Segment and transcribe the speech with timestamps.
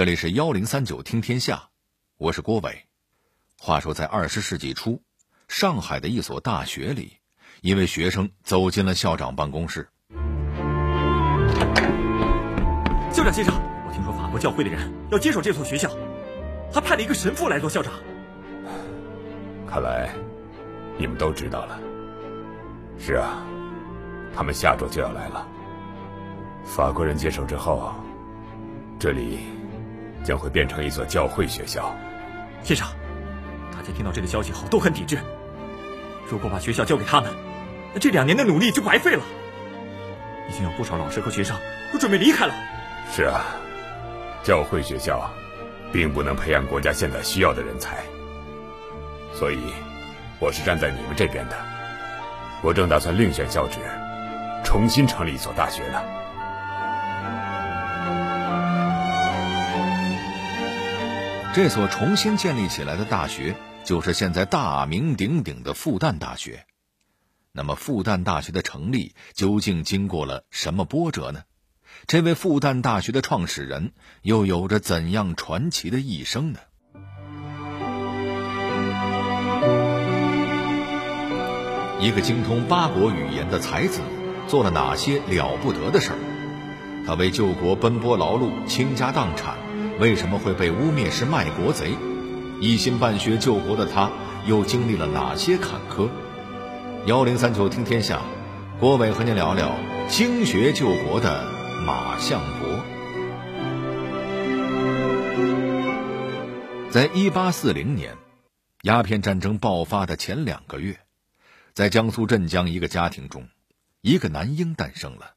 [0.00, 1.68] 这里是幺零三九听天下，
[2.16, 2.86] 我是郭伟。
[3.58, 5.02] 话说，在二十世纪初，
[5.46, 7.18] 上海的一所大学里，
[7.60, 9.90] 一位学生走进了校长办公室。
[13.12, 13.54] 校长先生，
[13.86, 15.90] 我听说法国教会的人要接手这所学校，
[16.72, 17.92] 还派了一个神父来做校长。
[19.68, 20.08] 看来
[20.96, 21.78] 你们都知道了。
[22.98, 23.44] 是啊，
[24.34, 25.46] 他们下周就要来了。
[26.64, 27.94] 法国人接手之后，
[28.98, 29.40] 这里
[30.24, 31.94] 将会变成一所教会学校。
[32.62, 32.86] 先生，
[33.72, 35.18] 大家听到这个消息后都很抵制。
[36.28, 37.30] 如果把学校交给他们，
[37.92, 39.22] 那这两年的努力就白费了。
[40.48, 41.56] 已经有不少老师和学生
[41.92, 42.54] 都准备离开了。
[43.10, 43.44] 是啊，
[44.42, 45.30] 教会学校
[45.92, 47.98] 并不能培养国家现在需要的人才，
[49.32, 49.58] 所以
[50.38, 51.56] 我是站在你们这边的。
[52.62, 53.78] 我正打算另选校址，
[54.64, 56.00] 重新成立一所大学呢。
[61.52, 66.64] 这所重新建立起来的大学，就是现在大名鼎鼎的复旦大学。
[67.50, 71.42] 那么，复旦大学的成立究竟经过了什么波折呢？
[72.06, 76.60] 这位复旦大学的创始人又有着怎样传奇的一生呢？
[81.98, 84.00] 一个精通八国语言的才子，
[84.46, 86.18] 做了哪些了不得的事儿？
[87.04, 89.56] 他为救国奔波劳碌，倾家荡产，
[90.00, 91.94] 为什么会被污蔑是卖国贼？
[92.58, 94.10] 一心办学救国的他，
[94.46, 96.08] 又经历了哪些坎坷？
[97.04, 98.22] 幺零三九听天下，
[98.78, 99.76] 郭伟和您聊聊
[100.08, 101.44] 兴学救国的
[101.84, 102.82] 马相伯。
[106.90, 108.16] 在一八四零年，
[108.84, 110.98] 鸦片战争爆发的前两个月。
[111.74, 113.46] 在江苏镇江一个家庭中，
[114.00, 115.34] 一个男婴诞生了，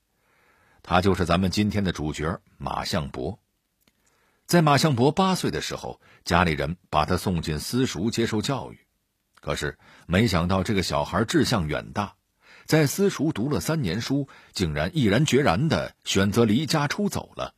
[0.82, 3.40] 他就是咱们今天的主角马相伯。
[4.54, 8.78] 在马相伯八岁的时候，家里人把他送进私塾接受教育，
[9.42, 12.14] 可是没想到这个小孩志向远大，
[12.68, 17.52] 在私塾读了三年书，竟然毅然决然的选择离家出走了。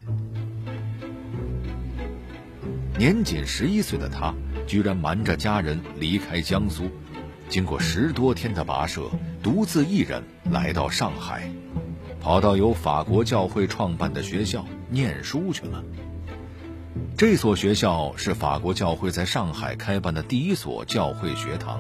[2.98, 4.34] 年仅十一岁的他，
[4.66, 6.90] 居然瞒着家人离开江苏。
[7.50, 9.12] 经过十多天的跋涉，
[9.44, 11.52] 独自一人来到上海，
[12.22, 15.84] 跑到由法国教会创办的学校念书去了。
[17.18, 21.80] 这所学校是法国教会在上海开办的第一所教会学堂，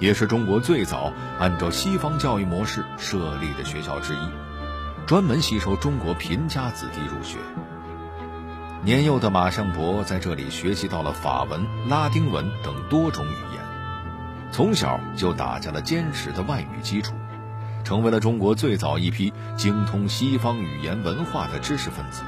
[0.00, 4.18] 也是中国最早按照西方教育模式设立的学校之一，
[5.06, 7.38] 专门吸收中国贫家子弟入学。
[8.82, 13.62] 年幼的马尚博在这里学习到了法文、拉丁文等多种语言。
[14.52, 17.14] 从小就打下了坚实的外语基础，
[17.84, 22.22] 成为了中国最早一批精通西方语言文化的知识分子。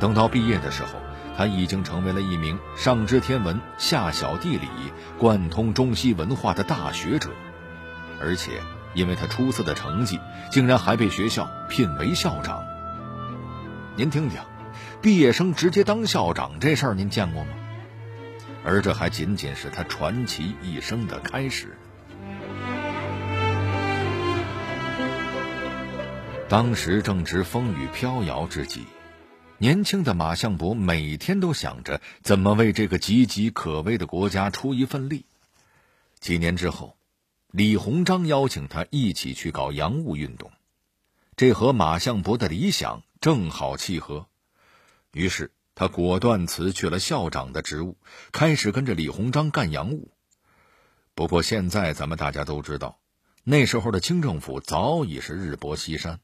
[0.00, 0.98] 等到毕业的时候，
[1.36, 4.68] 他已经成为了一名上知天文、下晓地理、
[5.18, 7.30] 贯通中西文化的大学者，
[8.20, 8.60] 而且
[8.94, 10.18] 因为他出色的成绩，
[10.50, 12.64] 竟然还被学校聘为校长。
[13.94, 14.40] 您听听，
[15.02, 17.50] 毕业生直接当校长这事儿，您见过吗？
[18.64, 21.76] 而这还仅仅是他传奇一生的开始。
[26.48, 28.84] 当时正值风雨飘摇之际，
[29.62, 35.26] 年轻的马相伯每天都想着怎么为这个岌岌可危的国家出一份力。
[36.18, 36.96] 几年之后，
[37.50, 40.50] 李鸿章邀请他一起去搞洋务运动，
[41.36, 44.26] 这和马相伯的理想正好契合，
[45.12, 45.52] 于是。
[45.72, 47.96] 他果断辞去了校长的职务，
[48.32, 50.10] 开始跟着李鸿章干洋务。
[51.14, 52.98] 不过现在咱们大家都知道，
[53.44, 56.20] 那时候的清政府早已是日薄西山，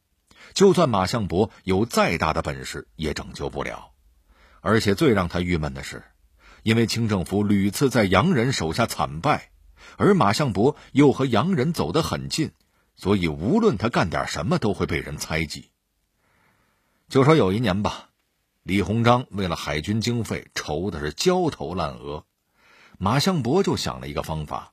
[0.55, 3.93] 就算马相伯有再大的本事，也拯救不了。
[4.61, 6.03] 而且最让他郁闷的是，
[6.63, 9.51] 因为清政府屡次在洋人手下惨败，
[9.97, 12.51] 而马相伯又和洋人走得很近，
[12.97, 15.71] 所以无论他干点什么，都会被人猜忌。
[17.09, 18.09] 就说有一年吧。
[18.65, 22.25] 李鸿章为了海军经费愁的是焦头烂额，
[22.99, 24.73] 马相伯就想了一个方法，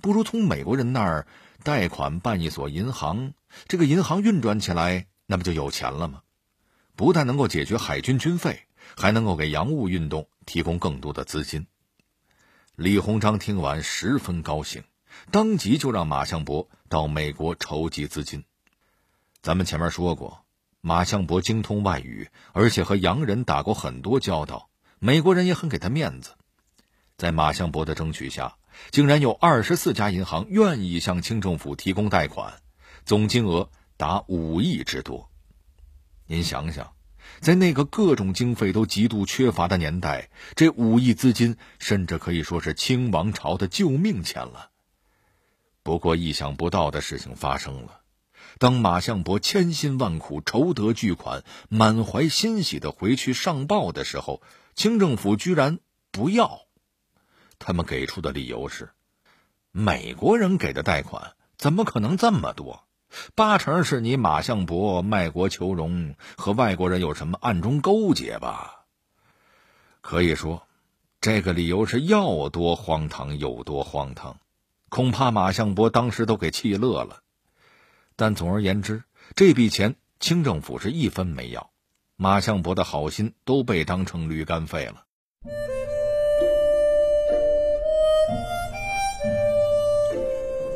[0.00, 1.28] 不如从美国人那儿
[1.62, 3.32] 贷款办一所银行，
[3.68, 6.22] 这个银行运转起来，那不就有钱了吗？
[6.96, 8.66] 不但能够解决海军军费，
[8.96, 11.66] 还能够给洋务运动提供更多的资金。
[12.76, 14.84] 李鸿章听完十分高兴，
[15.30, 18.44] 当即就让马相伯到美国筹集资金。
[19.42, 20.40] 咱们前面说过。
[20.86, 24.68] 马相伯精通外语，而且和洋人打过很多交道，
[24.98, 26.32] 美国人也很给他面子。
[27.16, 28.58] 在马相伯的争取下，
[28.90, 32.60] 竟然有二十四家银行愿意向清政府提供贷款，
[33.04, 35.30] 总金额达五亿之多。
[36.26, 36.94] 您想想，
[37.40, 44.70] 在那个各种经费都极度缺乏的年代，这五亿资金甚至可以说是清王朝的救命钱了。
[45.82, 48.00] 不过，意想不到的事情发生了。
[48.58, 54.40] 当马相伯千辛万苦筹得巨款，满怀欣喜的回去上报的时候，
[54.74, 55.78] 清政府居然
[56.10, 56.62] 不要。
[57.58, 58.92] 他们给出的理由是：
[59.72, 62.86] 美国人给的贷款怎么可能这么多？
[63.34, 68.84] 八成是你马相伯卖国求荣，和外国人有什么暗中勾结吧？
[70.00, 70.62] 可以说，
[71.20, 74.36] 这个理由是要多荒唐有多荒唐，
[74.88, 77.20] 恐怕马相伯当时都给气乐了。
[78.16, 79.02] 但总而言之，
[79.34, 81.70] 这笔钱清政府是一分没要，
[82.16, 85.04] 马相伯的好心都被当成驴肝肺了。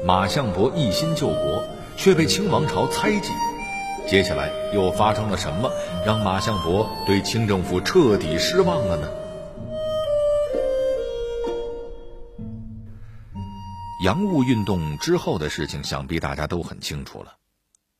[0.04, 1.64] 马相伯一心救国，
[1.98, 3.28] 却被清王朝猜忌。
[4.06, 5.70] 接下来又发生了什么，
[6.06, 9.08] 让马相伯对清政府彻底失望了呢？
[14.04, 17.34] 洋务运动之后的事情，想必大家都很清楚了。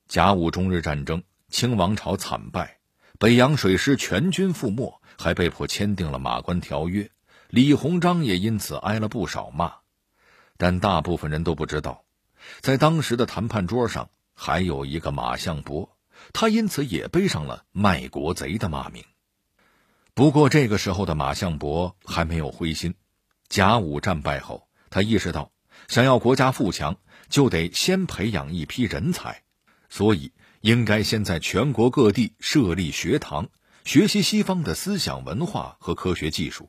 [0.07, 2.79] 甲午中日战争，清王朝惨败，
[3.19, 7.03] 北洋水师全军覆没，还被迫签订了《马关条约》，
[7.51, 9.73] 李鸿章也因此挨了不少骂。
[10.57, 12.05] 但大部分人都不知道，
[12.61, 15.97] 在当时的谈判桌上还有一个马相伯，
[16.33, 19.05] 他因此也背上了卖国贼的骂名。
[20.15, 22.95] 不过这个时候的马相伯还没有灰心，
[23.49, 25.53] 甲午战败后，他意识到。
[25.87, 26.97] 想要国家富强，
[27.31, 29.43] 就得先培养一批人才，
[29.89, 33.49] 所以应该先在全国各地设立学堂，
[33.85, 36.69] 学习西方的思想文化和科学技术。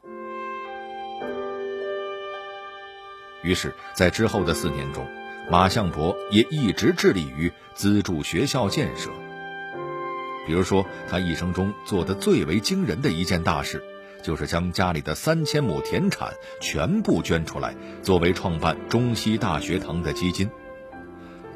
[3.42, 5.06] 于是，在之后的四年中，
[5.50, 9.10] 马相伯也一直致力于资助学校建设。
[10.46, 13.84] 比如说，他一生中做的最为惊人的一件大事。
[14.22, 17.74] 就是将家里的三千亩田产全部捐出来，
[18.04, 20.50] 作为创办中西大学堂的基金。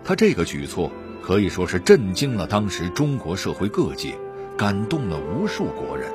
[0.01, 0.89] 他这个举措
[1.21, 4.17] 可以说是震惊了当时中国社会各界，
[4.57, 6.09] 感动了无数国人。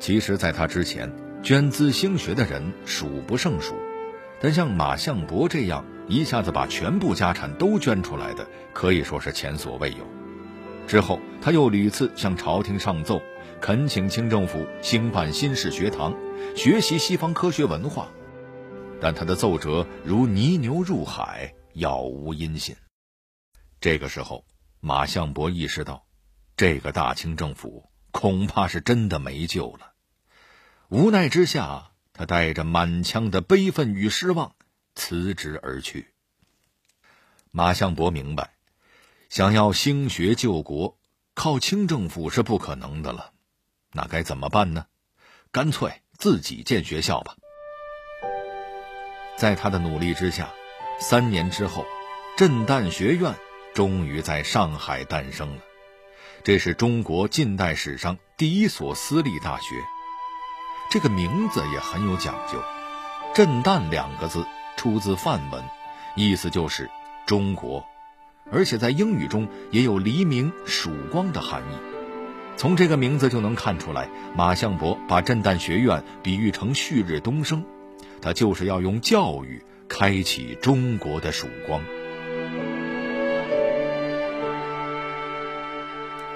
[0.00, 1.08] 其实，在他之前，
[1.44, 3.76] 捐资兴学的人数不胜数，
[4.40, 10.06] 但像马相伯这样一下子把全部家产都捐出来的，可以说是前所未有。
[10.86, 13.20] 之后，他又屡次向朝廷上奏。
[13.60, 16.14] 恳请清政府兴办新式学堂，
[16.54, 18.08] 学习西方科学文化，
[19.00, 22.76] 但他的奏折如泥牛入海，杳无音信。
[23.80, 24.44] 这个时候，
[24.80, 26.04] 马相伯意识到，
[26.58, 29.92] 这个大清政府恐怕是真的没救了。
[30.90, 34.52] 无奈之下，他带着满腔的悲愤与失望
[34.94, 36.12] 辞职而去。
[37.50, 38.54] 马相伯明白，
[39.28, 40.98] 想要兴学救国，
[41.34, 43.32] 靠清政府是不可能的了。
[43.92, 44.86] 那该怎么办呢？
[45.52, 47.36] 干脆自己建学校吧。
[49.36, 50.52] 在他的努力之下，
[51.00, 51.84] 三年之后，
[52.36, 53.34] 震旦学院
[53.72, 55.62] 终于在上海诞生了。
[56.42, 59.76] 这是中国近代史上第一所私立大学。
[60.90, 62.62] 这个名字也很有讲究
[63.34, 65.62] ，“震旦”两个字出自梵文，
[66.14, 66.90] 意思就是
[67.26, 67.84] 中国，
[68.50, 71.76] 而且在英语中也有黎明、曙光的含义。
[72.56, 77.64] 从这个名字就能看出来，马相伯把震旦学院比喻成旭日东升，
[78.22, 81.80] 他就是要用教育开启中国的曙光。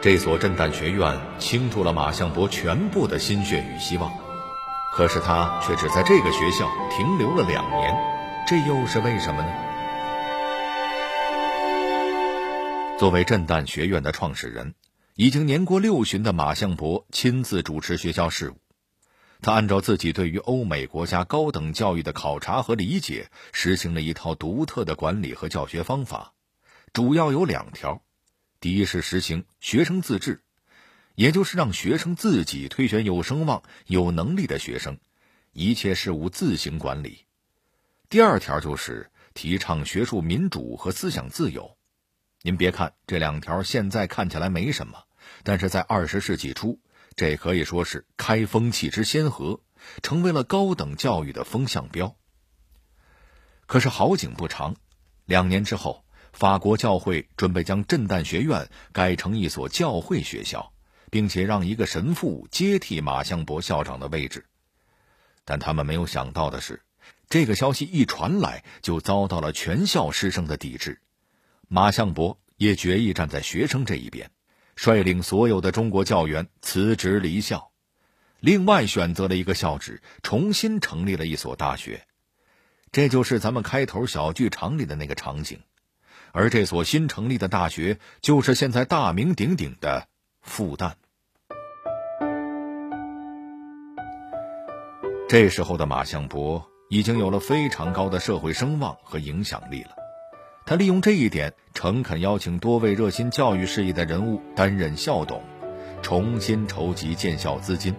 [0.00, 4.12] 这所震旦学院倾注了马相伯全部的心血与希望，
[4.92, 7.96] 可是他却只在这个学校停留了两年，
[8.48, 9.52] 这又是为什么呢？
[12.98, 14.74] 作为震旦学院的创始人。
[15.16, 18.56] 已经年过六旬的马相伯亲自主持学校事务，
[19.42, 26.32] 他按照自己对于欧美国家高等教育的考察和理解，实行了一套独特的管理和教学方法，
[26.94, 28.02] 主要有两条：
[28.60, 30.40] 第一是实行学生自治，
[31.16, 34.96] 也就是让学生自己推选有声望、有能力的学生，
[35.52, 37.26] 一切事务自行管理；
[38.08, 41.76] 第二条就是提倡学术民主和思想自由。
[42.40, 45.04] 您别看这两条现在看起来没什么。
[45.42, 46.80] 但是在二十世纪初，
[47.14, 49.60] 这可以说是开风气之先河，
[50.02, 52.16] 成为了高等教育的风向标。
[53.66, 54.74] 可是好景不长，
[55.26, 60.72] 两年之后，法国教会准备将震旦学院改成一所教会学校，
[61.10, 64.46] 并且让一个神父接替马相伯校长的位置。
[65.44, 66.80] 但他们没有想到的是，
[67.28, 71.00] 这个消息一传来，就遭到了全校师生的抵制。
[71.68, 74.30] 马相伯也决意站在学生这一边。
[74.76, 77.72] 率领所有的中国教员辞职离校，
[78.38, 82.06] 另外选择了一个校址，重新成立了一所大学。
[82.92, 85.58] 这就是咱们开头小剧场里的那个场景，
[86.30, 90.06] 而这所新成立的大学，就是现在大名鼎鼎的
[90.42, 90.92] 复旦。
[95.28, 99.90] 这时候的马相伯已经有了非常高的社会声望和影响力了。
[100.66, 105.42] 他利用这一点，诚恳邀请多位热心教育事业的人物担任校董，
[106.02, 107.94] 重新筹集建校资金。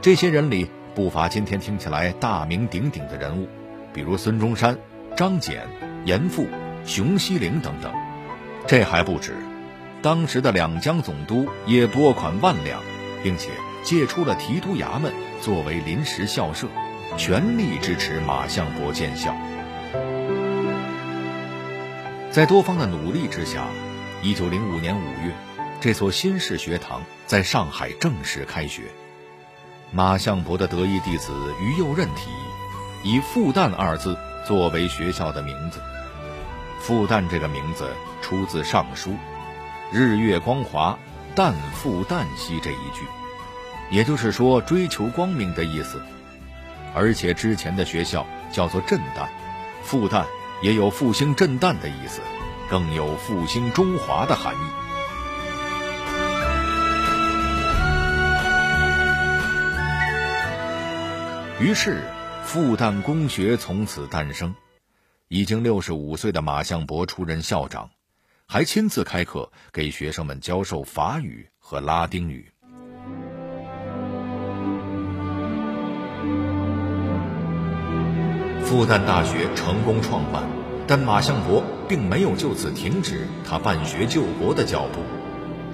[0.00, 3.48] 这些人里不乏今天听起来大名鼎鼎的人物。
[3.92, 4.78] 比如孙中山、
[5.16, 5.58] 张謇、
[6.04, 6.46] 严复、
[6.84, 7.92] 熊希龄等等，
[8.68, 9.34] 这还不止，
[10.00, 12.80] 当时的两江总督也拨款万两，
[13.24, 13.50] 并且
[13.82, 16.68] 借出了提督衙门作为临时校舍，
[17.16, 19.34] 全力支持马相伯建校。
[22.30, 23.66] 在多方的努力之下，
[24.22, 25.34] 一九零五年五月，
[25.80, 28.82] 这所新式学堂在上海正式开学。
[29.92, 32.50] 马相伯的得意弟子于右任提议。
[33.02, 34.14] 以“复旦”二字
[34.46, 35.80] 作为学校的名字
[36.78, 37.88] ，“复旦”这个名字
[38.20, 39.10] 出自《尚书》
[39.90, 40.98] ，“日月光华，
[41.34, 43.06] 旦复旦兮”这一句，
[43.90, 45.98] 也就是说追求光明的意思。
[46.94, 49.28] 而且之前的学校叫做震旦，
[49.82, 50.26] 复旦
[50.62, 52.20] 也有复兴震旦的意思，
[52.68, 54.58] 更有复兴中华的含义。
[61.64, 62.02] 于是。
[62.42, 64.52] 复旦公学从此诞生，
[65.28, 67.90] 已经六十五岁的马相伯出任校长，
[68.44, 72.50] 还亲自开课给学生们教授法语和拉丁语。
[78.70, 80.48] 复旦大学成功创办，
[80.86, 85.00] 但马相伯并没有就此停止他办学救国的脚步。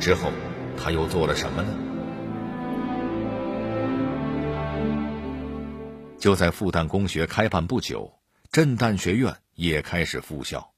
[0.00, 0.32] 之后，
[0.78, 1.68] 他又做了什么呢？
[6.18, 8.14] 就在复旦公学开办不久，
[8.50, 10.70] 震旦学院也开始复校。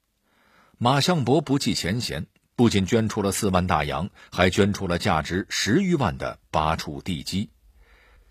[0.76, 7.50] 马相伯不计前嫌，不仅捐出了四万大洋，还捐出了价值十余万的八处地基。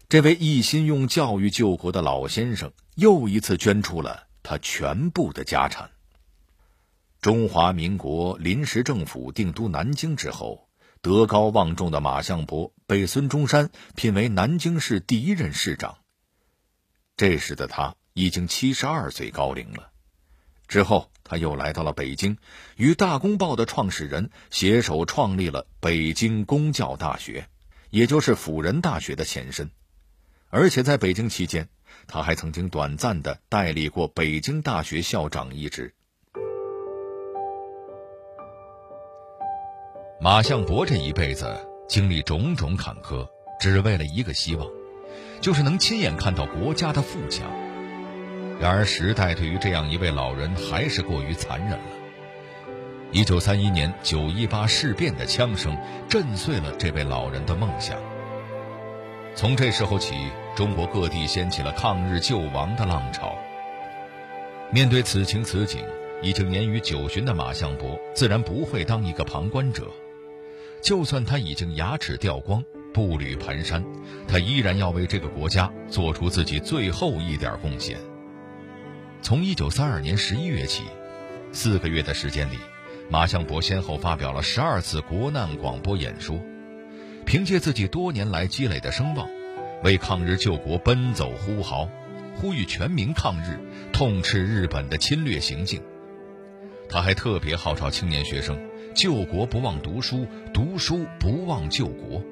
[0.10, 5.92] 这位一心用教育救国的老先生，又一次捐出了他全部的家产。
[7.22, 10.68] 中华民国临时政府定都南京之后，
[11.02, 16.00] 德高望重的马相伯被孙中山聘为南京市第一任市长。
[17.16, 19.92] 这时的他已经七十二岁高龄了。
[20.68, 22.36] 之后，他又来到了北京，
[22.78, 27.48] 与《大公报》的创始人携手创立了北京公教大学，
[27.92, 29.70] 也就是辅仁大学的前身。
[30.50, 31.70] 而且在北京期间，
[32.08, 35.94] 他还曾经短暂的代理过北京大学校长一职。
[40.20, 41.46] 马相伯这一辈子
[41.88, 43.28] 经历种种坎坷，
[43.60, 44.68] 只为了一个希望。
[45.40, 47.48] 就是能亲眼看到国家的富强。
[48.60, 51.86] 然而，时代对于这样一位老人还是过于残忍了。
[53.12, 55.78] 一九三一年九一八事变的枪声
[56.10, 58.00] 震碎了这位老人的梦想。
[59.38, 60.16] 从这时候起，
[60.56, 63.38] 中国各地掀起了抗日救亡的浪潮。
[64.72, 65.86] 面对此情此景，
[66.24, 69.92] 已经年逾九旬的马相伯自然不会当一个旁观者。
[70.82, 72.64] 就算他已经牙齿掉光。
[72.96, 73.84] 步履蹒跚，
[74.28, 78.00] 他依然要为这个国家做出自己最后一点贡献。
[79.22, 80.86] 从一九三二年十一月起，
[81.52, 82.58] 四个月的时间里，
[83.08, 86.42] 马相伯先后发表了十二次国难广播演说，
[87.28, 89.28] 凭借自己多年来积累的声望，
[89.84, 91.90] 为抗日救国奔走呼号，
[92.38, 93.60] 呼吁全民抗日，
[93.92, 95.82] 痛斥日本的侵略行径。
[96.88, 98.58] 他还特别号召青年学生：
[98.96, 102.24] 救国不忘读书，读书不忘救国。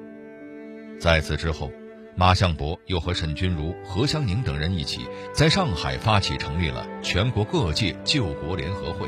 [0.98, 1.70] 在此之后，
[2.14, 9.06] 马相伯又和沈钧儒、何香凝等人一起，在上海发起成立了全国各界救国联合会，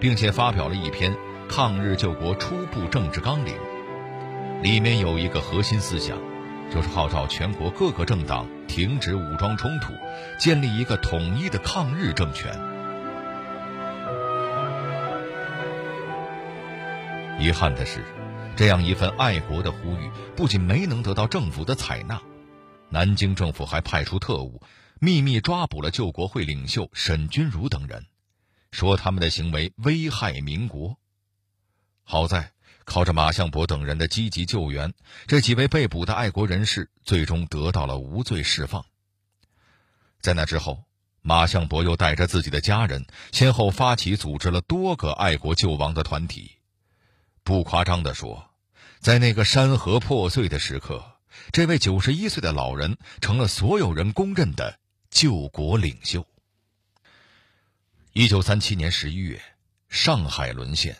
[0.00, 1.12] 并且发表了一篇
[1.46, 3.52] 《抗日救国初步政治纲领》，
[4.62, 6.18] 里面有一个核心思想，
[6.70, 9.94] 就是号召全国各个政党停止武装冲突，
[10.38, 12.52] 建立一个统一的抗日政权。
[17.38, 18.04] 遗憾的是。
[18.56, 22.20] 这样一份爱国的呼吁，不仅没能得到政府的采纳，
[22.90, 24.60] 南京政府还派出特务，
[25.00, 28.04] 秘密抓捕了救国会领袖沈钧儒等人，
[28.72, 30.98] 说他们的行为危害民国。
[32.04, 32.50] 好在
[32.90, 34.92] 靠着马相伯等人的积极救援，
[35.28, 38.84] 这几位被捕的爱国人士最终得到了无罪释放。
[40.20, 40.82] 在那之后，
[41.22, 46.56] 马相伯又带着自己的家人，先后发起组织了多个爱国救亡的团体。
[47.44, 48.50] 不夸张地说。
[48.98, 51.02] 在那个山河破碎的时刻，
[51.52, 54.78] 这位九十一岁的老人成了所有人公认的
[55.10, 56.26] 救国领袖。
[58.12, 59.40] 一九三七年十一月，
[59.88, 60.98] 上海沦陷，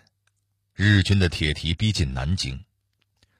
[0.83, 2.65] 日军的铁蹄逼近南京。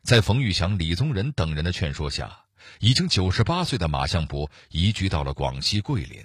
[0.03, 2.45] 在冯玉祥、李宗仁等人的劝说下，
[2.81, 6.23] 已经九十八岁的马相伯移居到了广西桂林。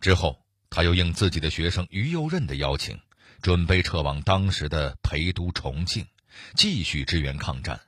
[0.00, 3.00] 之后，他又应自己的学生于右任的邀请，
[3.40, 6.06] 准备撤往当时的陪都重庆，
[6.56, 7.80] 继续支援抗战。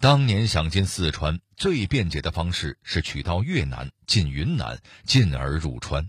[0.00, 6.08] 当年想进四川，最便捷的方式是取道越南进云南，进而入川。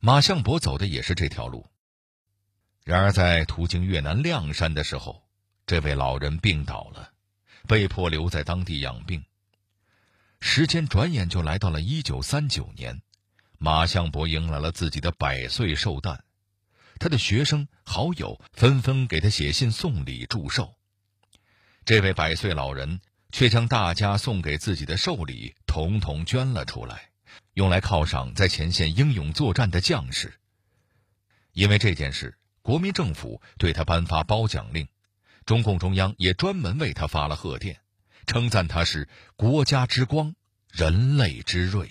[0.00, 1.64] 马相伯走的也是这条路。
[2.88, 5.22] 然而，在途经越南谅山的时候，
[5.66, 7.12] 这位老人病倒了，
[7.66, 9.22] 被迫留在当地养病。
[10.40, 13.02] 时间转眼就来到了一九三九年，
[13.58, 16.24] 马相伯迎来了自己的百岁寿诞，
[16.98, 20.74] 他的学生好友纷纷给他写信送礼祝寿。
[21.84, 23.02] 这位百岁老人
[23.32, 27.10] 却将大家送给自己的寿礼统统捐了出来。
[27.52, 30.40] 用来犒赏在前线英勇作战的将士。
[31.52, 34.86] 因为这件事，国民政府对他颁发褒奖令，
[35.46, 37.78] 中共中央也专门为他发了贺电，
[38.26, 40.34] 称赞他是国家之光，
[40.72, 41.90] 人类之瑞。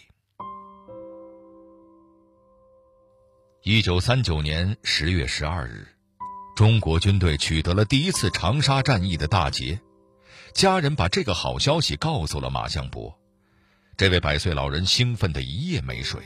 [3.63, 5.87] 一九三九年十月十二日，
[6.55, 9.81] 中国军队取得了第一次长沙战役的大捷，
[10.53, 13.19] 家人把这个好消息告诉了马相伯。
[13.97, 16.21] 这位百岁老人兴奋的一夜没睡，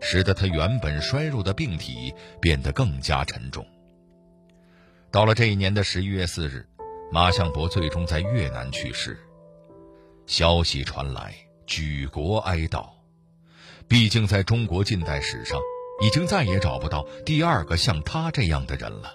[0.00, 2.12] 使得他原本衰弱的病体
[2.42, 3.64] 变得更加沉重。
[5.14, 6.66] 到了这一年的十一月四日，
[7.12, 9.16] 马相伯最终在越南去世。
[10.26, 11.32] 消息传来，
[11.66, 12.84] 举国哀悼。
[13.86, 15.60] 毕竟，在中国近代史上，
[16.02, 19.14] 已经再也找不到第二个像他这样的人了。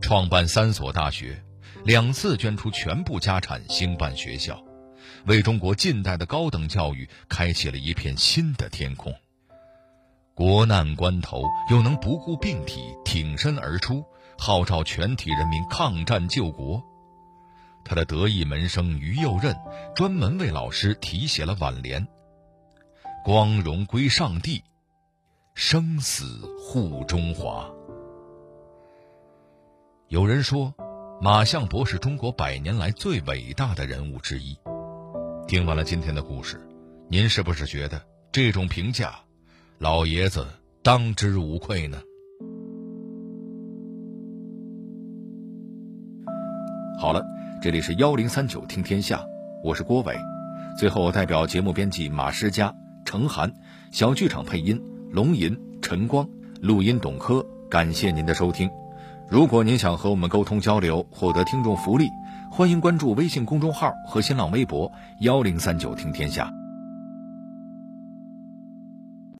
[0.00, 1.42] 创办三所大学，
[1.84, 4.62] 两次捐出全部家产兴办学校。
[5.26, 9.12] 为中国近代的高等教育开启了一片新的天空。
[10.34, 14.04] 国难关头，又能不顾病体挺身而出，
[14.44, 16.82] 号召全体人民抗战救国。
[17.84, 19.56] 他的得意门生于右任
[19.94, 22.04] 专门为老师题写了挽联
[23.24, 24.64] ：“光荣归上帝，
[25.54, 26.24] 生死
[26.58, 27.70] 护中华。”
[30.10, 30.74] 有人说，
[31.20, 34.58] 马相伯是中国百年来最伟大的人物之一。
[35.46, 36.60] 听完了今天的故事，
[37.08, 39.20] 您是不是觉得这种评价，
[39.78, 40.44] 老爷子
[40.82, 42.02] 当之无愧呢？
[47.02, 47.26] 好了，
[47.60, 49.20] 这里是幺零三九听天下，
[49.64, 50.16] 我是郭伟。
[50.78, 52.72] 最后，代表节目编辑马诗佳、
[53.04, 53.52] 程涵，
[53.90, 56.24] 小剧场配音龙吟、陈光，
[56.60, 58.70] 录音董珂，感谢您的收听。
[59.28, 62.06] 如果您想和我们沟通交流，获得听众福利。
[62.52, 64.88] 欢迎关注微信公众号和新浪微博
[65.22, 66.48] “幺零三九听天下”。